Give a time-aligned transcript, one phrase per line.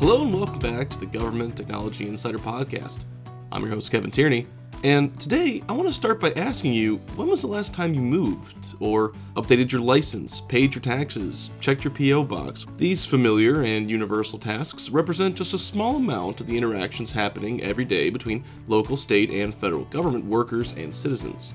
[0.00, 3.04] Hello and welcome back to the Government Technology Insider Podcast.
[3.52, 4.46] I'm your host, Kevin Tierney,
[4.82, 8.00] and today I want to start by asking you when was the last time you
[8.00, 12.24] moved, or updated your license, paid your taxes, checked your P.O.
[12.24, 12.64] box?
[12.78, 17.84] These familiar and universal tasks represent just a small amount of the interactions happening every
[17.84, 21.52] day between local, state, and federal government workers and citizens.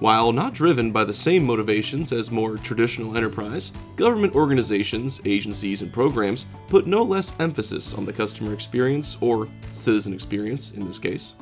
[0.00, 5.92] While not driven by the same motivations as more traditional enterprise, government organizations, agencies, and
[5.92, 11.34] programs put no less emphasis on the customer experience, or citizen experience in this case.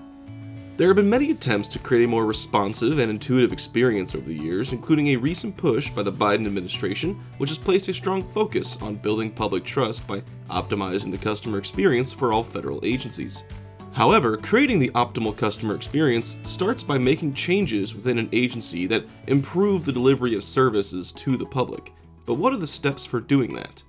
[0.76, 4.34] There have been many attempts to create a more responsive and intuitive experience over the
[4.34, 8.76] years, including a recent push by the Biden administration, which has placed a strong focus
[8.80, 13.42] on building public trust by optimizing the customer experience for all federal agencies.
[13.92, 19.84] However, creating the optimal customer experience starts by making changes within an agency that improve
[19.84, 21.92] the delivery of services to the public.
[22.24, 23.82] But what are the steps for doing that?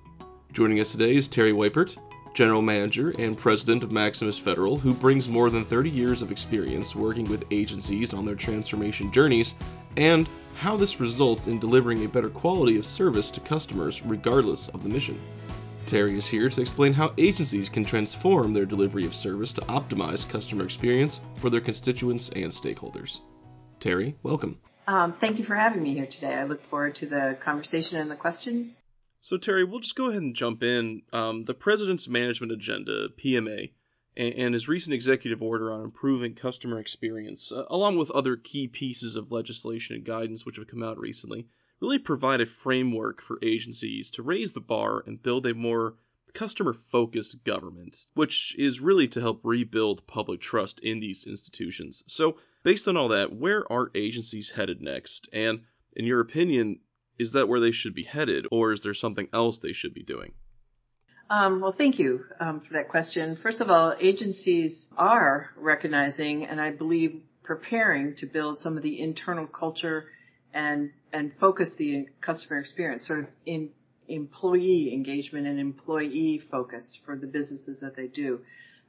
[0.52, 1.96] Joining us today is Terry Weipert,
[2.34, 6.96] General Manager and President of Maximus Federal, who brings more than 30 years of experience
[6.98, 9.56] working with agencies on their transformation journeys,
[9.96, 14.84] and how this results in delivering a better quality of service to customers regardless of
[14.84, 15.18] the mission.
[15.86, 20.28] Terry is here to explain how agencies can transform their delivery of service to optimize
[20.28, 23.20] customer experience for their constituents and stakeholders.
[23.80, 24.60] Terry, welcome.
[24.88, 26.34] Um, thank you for having me here today.
[26.34, 28.74] I look forward to the conversation and the questions.
[29.22, 31.04] So, Terry, we'll just go ahead and jump in.
[31.12, 33.72] Um, the President's Management Agenda, PMA,
[34.18, 38.68] and, and, his recent executive order on improving customer experience, uh, along with other key
[38.68, 41.48] pieces of legislation and guidance which have come out recently,
[41.84, 45.96] really provide a framework for agencies to raise the bar and build a more
[46.34, 52.02] customer focused government, which is really to help rebuild public trust in these institutions.
[52.08, 55.28] So, based on all that, where are agencies headed next?
[55.34, 55.60] And,
[55.92, 56.80] in your opinion,
[57.20, 60.04] is that where they should be headed, or is there something else they should be
[60.04, 60.32] doing?
[61.30, 63.38] Um, well, thank you um, for that question.
[63.44, 69.02] First of all, agencies are recognizing and I believe preparing to build some of the
[69.02, 70.06] internal culture
[70.54, 73.70] and and focus the customer experience, sort of in
[74.08, 78.40] employee engagement and employee focus for the businesses that they do.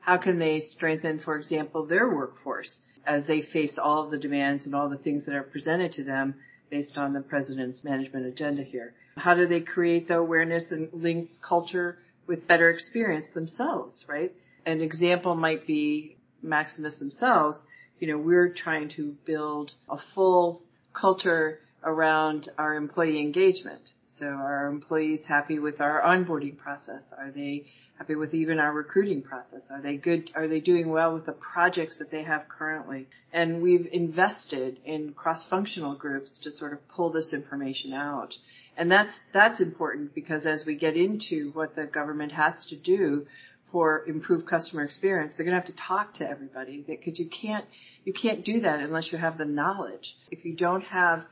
[0.01, 4.67] How can they strengthen, for example, their workforce as they face all of the demands
[4.67, 6.35] and all the things that are presented to them
[6.71, 8.95] based on the president's management agenda here?
[9.17, 14.33] How do they create the awareness and link culture with better experience themselves, right?
[14.67, 17.57] An example might be Maximus themselves.
[18.01, 20.63] You know, we're trying to build a full
[20.94, 23.91] culture around our employee engagement.
[24.19, 27.03] So are employees happy with our onboarding process?
[27.19, 27.65] Are they
[27.99, 29.62] happy with even our recruiting process?
[29.71, 30.31] Are they good?
[30.37, 33.09] Are they doing well with the projects that they have currently?
[33.33, 38.34] And we've invested in cross-functional groups to sort of pull this information out.
[38.77, 43.27] And that's, that's important because as we get into what the government has to do
[43.75, 47.65] for improved customer experience, they're going to have to talk to everybody because you can't
[48.05, 50.15] you can't do that unless you have the knowledge.
[50.31, 51.25] If you don't have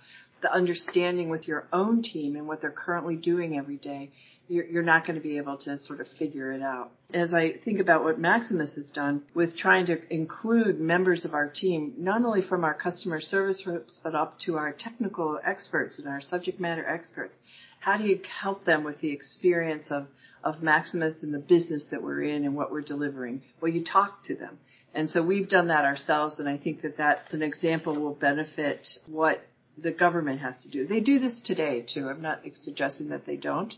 [0.42, 4.10] the understanding with your own team and what they're currently doing every day,
[4.48, 6.90] you're, you're not going to be able to sort of figure it out.
[7.14, 11.46] As I think about what Maximus has done with trying to include members of our
[11.48, 16.08] team, not only from our customer service reps, but up to our technical experts and
[16.08, 17.36] our subject matter experts,
[17.82, 20.06] how do you help them with the experience of
[20.44, 23.42] of Maximus and the business that we're in and what we're delivering.
[23.60, 24.58] Well, you talk to them.
[24.94, 28.86] And so we've done that ourselves and I think that that's an example will benefit
[29.06, 29.46] what
[29.78, 30.86] the government has to do.
[30.86, 32.08] They do this today too.
[32.08, 33.72] I'm not suggesting that they don't,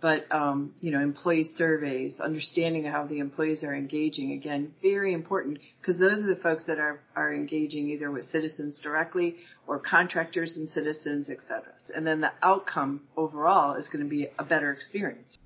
[0.00, 5.58] but um, you know, employee surveys, understanding how the employees are engaging, again, very important
[5.80, 9.36] because those are the folks that are are engaging either with citizens directly
[9.66, 11.72] or contractors and citizens, et cetera.
[11.94, 15.38] And then the outcome overall is going to be a better experience.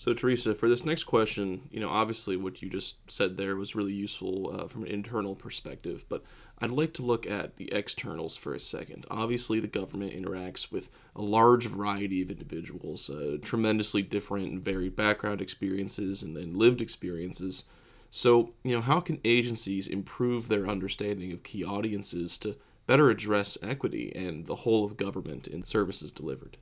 [0.00, 3.74] So, Teresa, for this next question, you know, obviously what you just said there was
[3.74, 6.22] really useful uh, from an internal perspective, but
[6.58, 9.04] I'd like to look at the externals for a second.
[9.10, 14.96] Obviously, the government interacts with a large variety of individuals, uh, tremendously different and varied
[14.96, 17.64] background experiences and then lived experiences.
[18.10, 23.58] So, you know, how can agencies improve their understanding of key audiences to better address
[23.60, 26.56] equity and the whole of government in services delivered?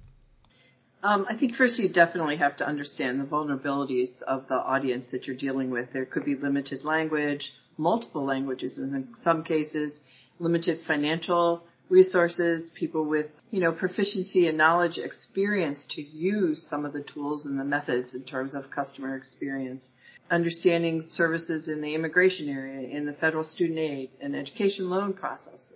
[1.03, 5.27] Um, I think first you definitely have to understand the vulnerabilities of the audience that
[5.27, 5.93] you're dealing with.
[5.93, 10.01] There could be limited language, multiple languages in some cases,
[10.41, 16.93] limited financial resources, people with, you know, proficiency and knowledge, experience to use some of
[16.93, 19.91] the tools and the methods in terms of customer experience.
[20.31, 25.73] Understanding services in the immigration area, in the federal student aid and education loan process,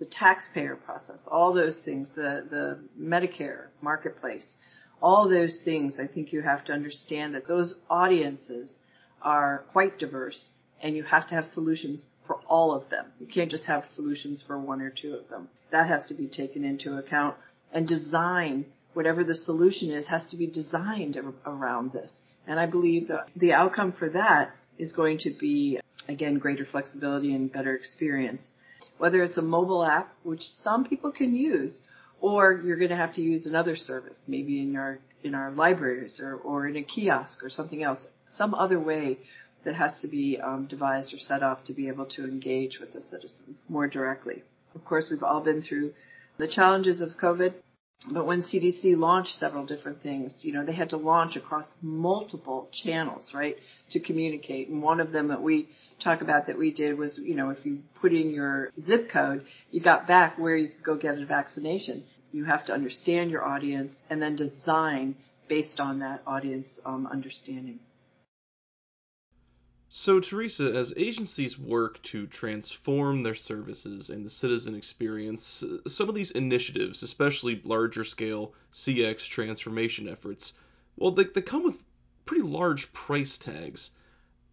[0.00, 4.46] the taxpayer process, all those things, the, the Medicare marketplace,
[5.00, 8.78] all those things, I think you have to understand that those audiences
[9.22, 10.48] are quite diverse
[10.82, 13.06] and you have to have solutions for all of them.
[13.18, 15.48] You can't just have solutions for one or two of them.
[15.70, 17.36] That has to be taken into account
[17.72, 18.64] and design,
[18.94, 22.20] whatever the solution is, has to be designed around this.
[22.46, 27.34] And I believe that the outcome for that is going to be, again, greater flexibility
[27.34, 28.50] and better experience.
[29.00, 31.80] Whether it's a mobile app, which some people can use,
[32.20, 36.20] or you're going to have to use another service, maybe in our in our libraries
[36.20, 38.06] or, or in a kiosk or something else,
[38.36, 39.18] some other way
[39.64, 42.92] that has to be um, devised or set up to be able to engage with
[42.92, 44.42] the citizens more directly.
[44.74, 45.92] Of course, we've all been through
[46.38, 47.54] the challenges of COVID,
[48.08, 52.70] but when CDC launched several different things, you know, they had to launch across multiple
[52.72, 53.56] channels, right,
[53.90, 54.68] to communicate.
[54.68, 55.68] And one of them that we
[56.02, 59.44] talk about that we did was, you know, if you put in your zip code,
[59.70, 62.04] you got back where you could go get a vaccination.
[62.32, 65.16] You have to understand your audience and then design
[65.48, 67.80] based on that audience um, understanding.
[69.92, 76.14] So, Teresa, as agencies work to transform their services and the citizen experience, some of
[76.14, 80.52] these initiatives, especially larger scale CX transformation efforts,
[80.96, 81.82] well, they, they come with
[82.24, 83.90] pretty large price tags.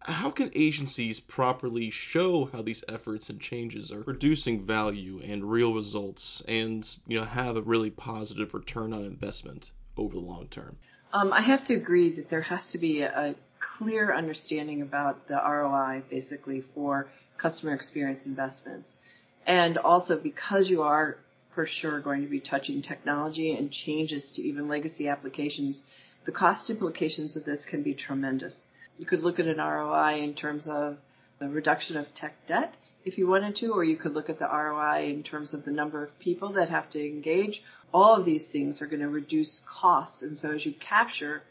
[0.00, 5.72] How can agencies properly show how these efforts and changes are producing value and real
[5.72, 10.76] results and, you know, have a really positive return on investment over the long term?
[11.12, 15.34] Um, I have to agree that there has to be a, clear understanding about the
[15.34, 17.08] ROI basically for
[17.40, 18.98] customer experience investments.
[19.46, 21.16] And also because you are
[21.54, 25.78] for sure going to be touching technology and changes to even legacy applications,
[26.26, 28.66] the cost implications of this can be tremendous.
[28.98, 30.98] You could look at an ROI in terms of
[31.40, 32.74] the reduction of tech debt
[33.04, 35.70] if you wanted to, or you could look at the ROI in terms of the
[35.70, 37.62] number of people that have to engage.
[37.94, 40.22] All of these things are going to reduce costs.
[40.22, 41.42] And so as you capture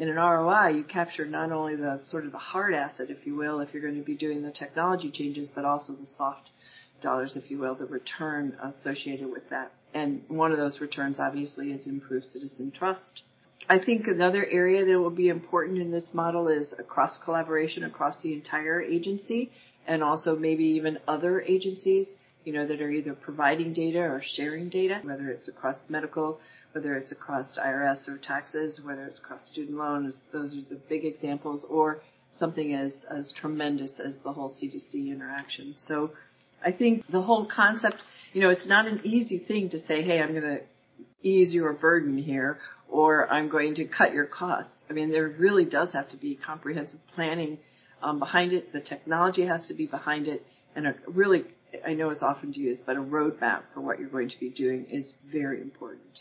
[0.00, 3.36] in an ROI, you capture not only the sort of the hard asset, if you
[3.36, 6.48] will, if you're going to be doing the technology changes, but also the soft
[7.02, 9.72] dollars, if you will, the return associated with that.
[9.92, 13.20] And one of those returns obviously is improved citizen trust.
[13.68, 18.22] I think another area that will be important in this model is cross collaboration across
[18.22, 19.50] the entire agency
[19.86, 22.08] and also maybe even other agencies,
[22.44, 26.40] you know, that are either providing data or sharing data, whether it's across medical
[26.72, 31.04] whether it's across IRS or taxes, whether it's across student loans, those are the big
[31.04, 32.00] examples, or
[32.32, 35.74] something as, as tremendous as the whole CDC interaction.
[35.76, 36.12] So
[36.64, 37.96] I think the whole concept,
[38.32, 40.60] you know, it's not an easy thing to say, hey, I'm going to
[41.22, 42.58] ease your burden here,
[42.88, 44.72] or I'm going to cut your costs.
[44.88, 47.58] I mean, there really does have to be comprehensive planning
[48.02, 48.72] um, behind it.
[48.72, 50.46] The technology has to be behind it,
[50.76, 51.44] and a really,
[51.86, 54.86] I know it's often used, but a roadmap for what you're going to be doing
[54.90, 56.20] is very important.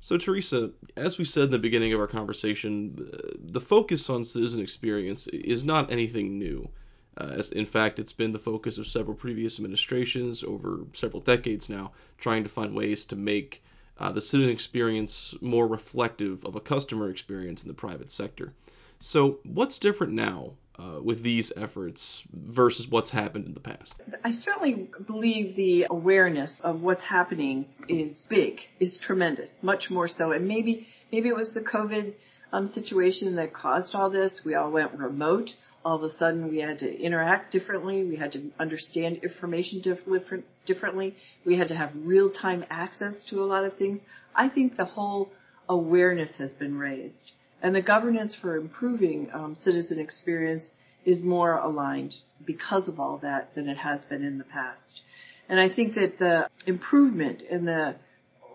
[0.00, 4.62] So, Teresa, as we said in the beginning of our conversation, the focus on citizen
[4.62, 6.68] experience is not anything new.
[7.16, 11.68] Uh, as, in fact, it's been the focus of several previous administrations over several decades
[11.68, 13.62] now, trying to find ways to make
[13.98, 18.52] uh, the citizen experience more reflective of a customer experience in the private sector.
[19.00, 24.00] So, what's different now uh, with these efforts versus what's happened in the past?
[24.24, 30.32] I certainly believe the awareness of what's happening is big, is tremendous, much more so.
[30.32, 32.14] And maybe maybe it was the COVID
[32.52, 34.42] um, situation that caused all this.
[34.44, 35.50] We all went remote.
[35.84, 38.04] All of a sudden, we had to interact differently.
[38.04, 41.14] We had to understand information different, differently.
[41.46, 44.00] We had to have real-time access to a lot of things.
[44.34, 45.30] I think the whole
[45.68, 50.70] awareness has been raised and the governance for improving um, citizen experience
[51.04, 55.00] is more aligned because of all that than it has been in the past.
[55.48, 57.96] And I think that the improvement in the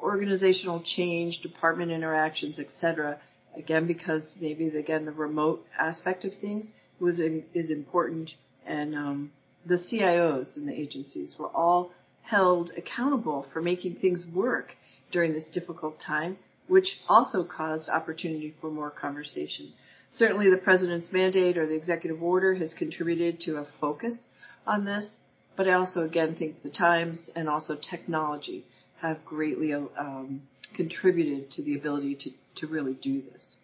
[0.02, 3.20] organizational change, department interactions, etc.,
[3.58, 6.66] again because maybe again the remote aspect of things
[7.00, 8.32] was is important,
[8.66, 9.32] and um,
[9.66, 11.92] the CIOs in the agencies were all
[12.22, 14.76] held accountable for making things work
[15.12, 19.74] during this difficult time which also caused opportunity for more conversation.
[20.12, 24.28] Certainly the president's mandate or the executive order has contributed to a focus
[24.66, 25.16] on this,
[25.56, 28.66] but I also again think the times and also technology
[29.02, 30.42] have greatly um,
[30.76, 33.58] contributed to the ability to, to really do this.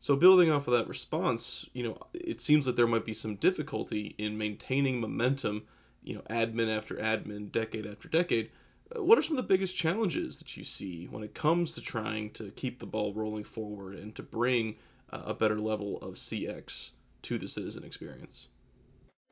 [0.00, 3.36] So building off of that response, you know, it seems that there might be some
[3.36, 5.62] difficulty in maintaining momentum,
[6.02, 8.50] you know, admin after admin, decade after decade,
[8.96, 12.30] what are some of the biggest challenges that you see when it comes to trying
[12.30, 14.76] to keep the ball rolling forward and to bring
[15.12, 16.90] uh, a better level of CX
[17.22, 18.46] to the citizen experience?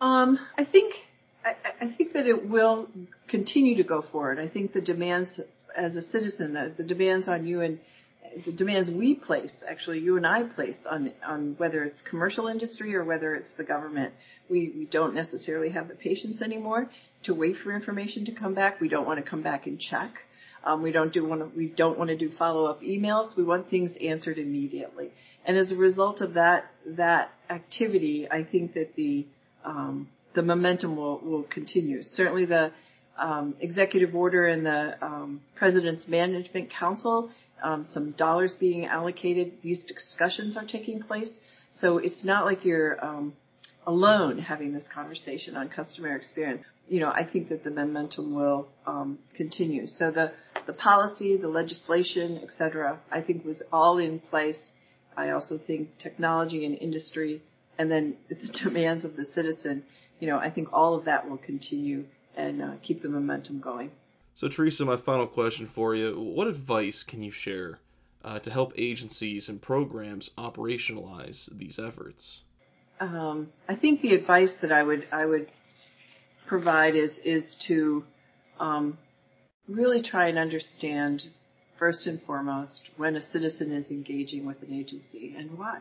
[0.00, 0.94] Um, I think
[1.44, 1.54] I,
[1.86, 2.88] I, think that it will
[3.28, 4.38] continue to go forward.
[4.38, 5.40] I think the demands
[5.76, 7.78] as a citizen, uh, the demands on you and
[8.44, 12.94] the demands we place, actually you and I place on on whether it's commercial industry
[12.94, 14.14] or whether it's the government.
[14.48, 16.90] We we don't necessarily have the patience anymore
[17.24, 18.80] to wait for information to come back.
[18.80, 20.12] We don't want to come back and check.
[20.62, 23.34] Um, we don't do want to, we don't want to do follow up emails.
[23.34, 25.10] We want things answered immediately.
[25.46, 29.26] And as a result of that that activity, I think that the
[29.64, 32.02] um, the momentum will will continue.
[32.02, 32.72] Certainly the
[33.18, 37.30] um, executive order and the um, president's management council,
[37.62, 39.52] um, some dollars being allocated.
[39.62, 41.40] These discussions are taking place,
[41.72, 43.34] so it's not like you're um,
[43.86, 46.62] alone having this conversation on customer experience.
[46.88, 49.86] You know, I think that the momentum will um, continue.
[49.86, 50.32] So the
[50.66, 54.72] the policy, the legislation, et cetera, I think was all in place.
[55.16, 57.42] I also think technology and industry,
[57.78, 59.84] and then the demands of the citizen.
[60.18, 62.04] You know, I think all of that will continue
[62.36, 63.90] and uh, keep the momentum going.
[64.34, 67.78] So, Teresa, my final question for you What advice can you share
[68.24, 72.42] uh, to help agencies and programs operationalize these efforts?
[73.00, 75.50] Um, I think the advice that I would I would
[76.46, 78.04] provide is is to
[78.58, 78.98] um,
[79.68, 81.24] really try and understand
[81.78, 85.78] first and foremost when a citizen is engaging with an agency and why,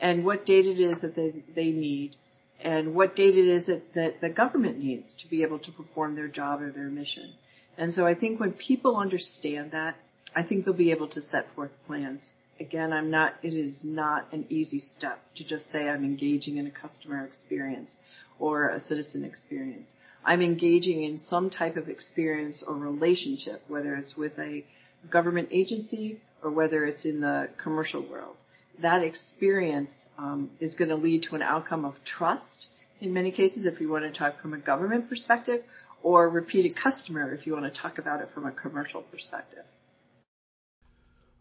[0.00, 2.16] and what data it is that they, they need,
[2.60, 6.14] and what data it is that, that the government needs to be able to perform
[6.14, 7.30] their job or their mission.
[7.78, 9.96] And so I think when people understand that,
[10.34, 12.30] I think they'll be able to set forth plans.
[12.60, 16.66] Again, I'm not, it is not an easy step to just say I'm engaging in
[16.66, 17.96] a customer experience
[18.38, 19.94] or a citizen experience.
[20.24, 24.64] I'm engaging in some type of experience or relationship, whether it's with a
[25.08, 28.36] government agency or whether it's in the commercial world
[28.80, 32.66] that experience um, is going to lead to an outcome of trust
[33.00, 35.62] in many cases if you want to talk from a government perspective
[36.02, 39.64] or repeated customer if you want to talk about it from a commercial perspective.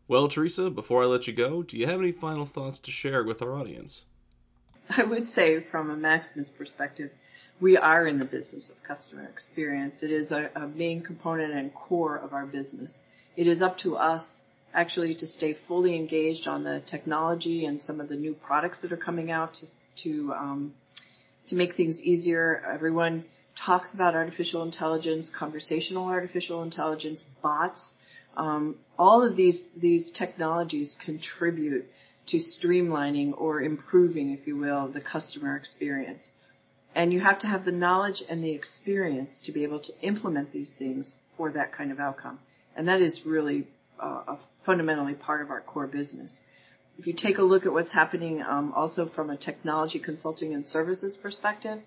[0.08, 3.24] Well, Teresa, before I let you go, do you have any final thoughts to share
[3.24, 4.04] with our audience?
[4.90, 7.12] I would say from a Maximus perspective,
[7.60, 10.04] we are in the business of customer experience.
[10.04, 13.00] It is a, a main component and core of our business.
[13.36, 14.42] It is up to us
[14.74, 18.92] actually to stay fully engaged on the technology and some of the new products that
[18.92, 19.68] are coming out to
[20.04, 20.74] to um,
[21.48, 22.64] to make things easier.
[22.72, 23.26] Everyone
[23.66, 27.94] talks about artificial intelligence, conversational artificial intelligence, bots.
[28.36, 31.86] Um, all of these these technologies contribute
[32.28, 36.28] to streamlining or improving, if you will, the customer experience.
[36.94, 40.52] And you have to have the knowledge and the experience to be able to implement
[40.52, 42.40] these things for that kind of outcome.
[42.76, 43.68] And that is really
[44.02, 46.36] uh, a fundamentally part of our core business.
[46.98, 50.66] If you take a look at what's happening um, also from a technology consulting and
[50.66, 51.80] services perspective,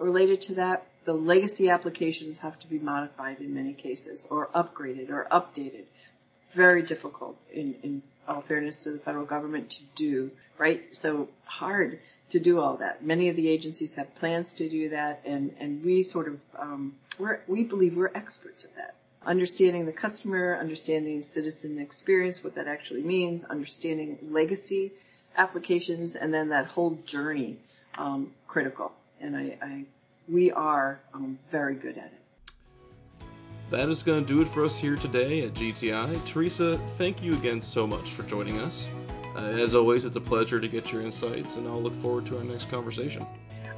[0.00, 5.10] related to that, the legacy applications have to be modified in many cases, or upgraded,
[5.10, 5.84] or updated.
[6.54, 10.82] Very difficult, in, in all fairness to the federal government, to do, right?
[11.00, 11.98] So hard
[12.30, 13.04] to do all that.
[13.04, 16.96] Many of the agencies have plans to do that, and, and we sort of, um,
[17.18, 18.94] we're, we believe we're experts at that
[19.26, 24.92] understanding the customer, understanding citizen experience, what that actually means, understanding legacy
[25.36, 27.58] applications, and then that whole journey
[27.96, 28.92] um, critical.
[29.20, 29.84] And I, I
[30.28, 32.12] we are um, very good at it.
[33.70, 36.24] That is going to do it for us here today at GTI.
[36.24, 38.88] Teresa, thank you again so much for joining us.
[39.36, 42.38] Uh, as always, it's a pleasure to get your insights, and I'll look forward to
[42.38, 43.26] our next conversation.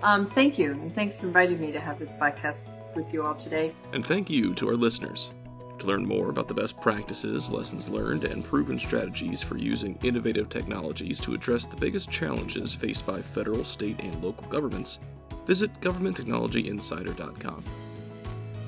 [0.02, 3.34] Um, thank you, and thanks for inviting me to have this podcast with you all
[3.34, 3.74] today.
[3.92, 5.32] And thank you to our listeners.
[5.80, 10.48] To learn more about the best practices, lessons learned, and proven strategies for using innovative
[10.50, 15.00] technologies to address the biggest challenges faced by federal, state, and local governments,
[15.50, 17.64] visit governmenttechnologyinsider.com.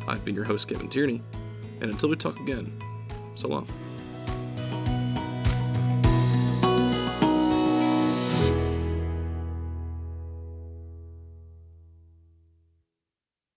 [0.08, 1.22] I've been your host, Kevin Tierney,
[1.80, 2.76] and until we talk again,
[3.36, 3.68] so long.